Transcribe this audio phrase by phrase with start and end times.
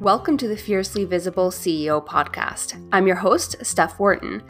[0.00, 2.82] Welcome to the Fiercely Visible CEO podcast.
[2.90, 4.42] I'm your host, Steph Wharton.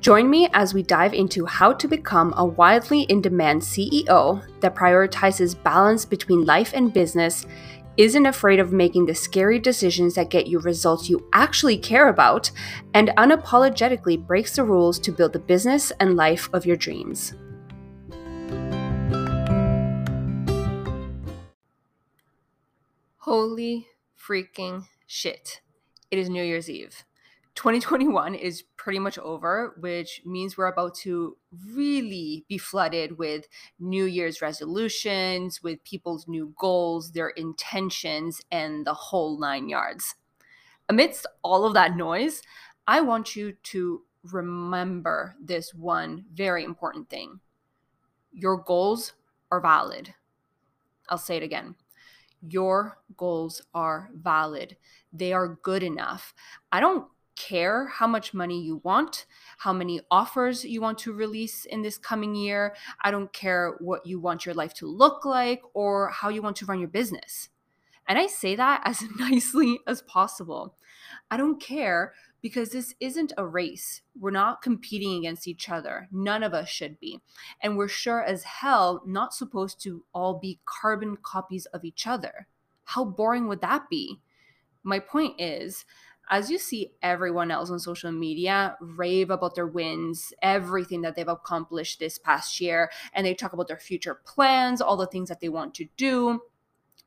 [0.00, 4.74] Join me as we dive into how to become a wildly in demand CEO that
[4.74, 7.44] prioritizes balance between life and business,
[7.98, 12.50] isn't afraid of making the scary decisions that get you results you actually care about,
[12.94, 17.34] and unapologetically breaks the rules to build the business and life of your dreams.
[23.18, 23.86] Holy
[24.26, 25.60] freaking shit.
[26.10, 27.04] It is New Year's Eve.
[27.54, 31.36] 2021 is pretty much over, which means we're about to
[31.72, 33.46] really be flooded with
[33.78, 40.16] New Year's resolutions, with people's new goals, their intentions, and the whole nine yards.
[40.88, 42.42] Amidst all of that noise,
[42.88, 47.40] I want you to remember this one very important thing
[48.32, 49.12] your goals
[49.52, 50.12] are valid.
[51.08, 51.76] I'll say it again
[52.48, 54.76] your goals are valid.
[55.12, 56.34] They are good enough.
[56.72, 59.26] I don't care how much money you want,
[59.58, 62.74] how many offers you want to release in this coming year.
[63.02, 66.56] I don't care what you want your life to look like or how you want
[66.56, 67.48] to run your business.
[68.06, 70.76] And I say that as nicely as possible.
[71.30, 72.14] I don't care
[72.44, 74.02] because this isn't a race.
[74.20, 76.08] We're not competing against each other.
[76.12, 77.22] None of us should be.
[77.62, 82.46] And we're sure as hell not supposed to all be carbon copies of each other.
[82.84, 84.20] How boring would that be?
[84.82, 85.86] My point is,
[86.28, 91.26] as you see everyone else on social media rave about their wins, everything that they've
[91.26, 95.40] accomplished this past year, and they talk about their future plans, all the things that
[95.40, 96.42] they want to do,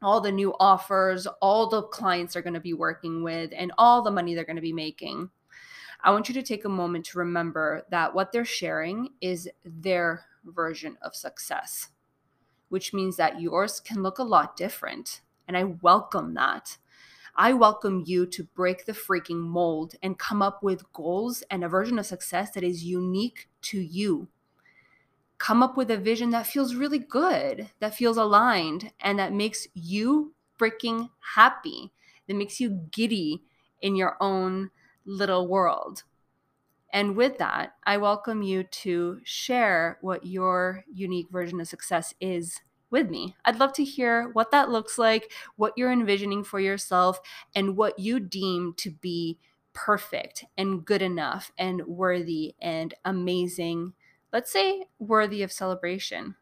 [0.01, 4.01] all the new offers, all the clients they're going to be working with, and all
[4.01, 5.29] the money they're going to be making.
[6.03, 10.25] I want you to take a moment to remember that what they're sharing is their
[10.45, 11.89] version of success,
[12.69, 15.21] which means that yours can look a lot different.
[15.47, 16.77] And I welcome that.
[17.35, 21.69] I welcome you to break the freaking mold and come up with goals and a
[21.69, 24.27] version of success that is unique to you
[25.37, 29.67] come up with a vision that feels really good, that feels aligned, and that makes
[29.73, 31.91] you freaking happy,
[32.27, 33.43] that makes you giddy
[33.81, 34.71] in your own
[35.05, 36.03] little world.
[36.91, 42.59] And with that, I welcome you to share what your unique version of success is
[42.89, 43.35] with me.
[43.43, 47.19] I'd love to hear what that looks like, what you're envisioning for yourself,
[47.53, 49.37] and what you deem to be
[49.73, 53.93] perfect and good enough and worthy and amazing
[54.33, 56.35] let's say worthy of celebration.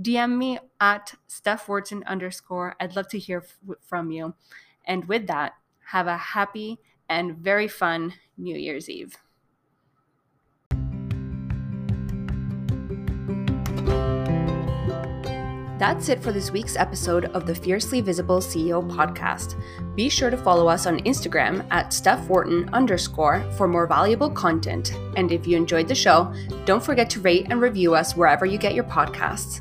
[0.00, 1.68] DM me at Steph
[2.06, 2.76] underscore.
[2.80, 4.34] I'd love to hear f- from you.
[4.86, 5.54] And with that,
[5.86, 9.18] have a happy and very fun New Year's Eve.
[15.78, 19.54] That's it for this week's episode of the Fiercely Visible CEO podcast.
[19.94, 24.92] Be sure to follow us on Instagram at Steph Wharton underscore for more valuable content.
[25.16, 26.34] And if you enjoyed the show,
[26.64, 29.60] don't forget to rate and review us wherever you get your podcasts.